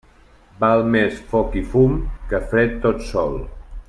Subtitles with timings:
[0.63, 1.93] Val més foc i fum
[2.33, 3.39] que fred tot sol.